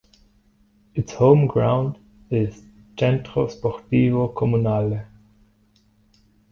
Its 0.95 1.13
home 1.13 1.45
ground 1.45 1.99
is 2.31 2.63
"Centro 2.97 3.45
Sportivo 3.45 4.33
Comunale". 4.33 5.05